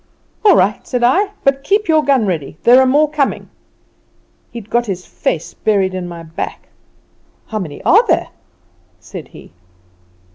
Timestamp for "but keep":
1.43-1.87